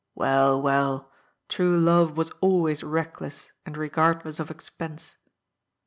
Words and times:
*' 0.13 0.15
Well, 0.15 0.59
well, 0.59 1.11
true 1.47 1.77
love 1.79 2.17
was 2.17 2.31
always 2.41 2.83
reckless 2.83 3.51
and 3.67 3.77
regardless 3.77 4.39
of 4.39 4.49
expense." 4.49 5.15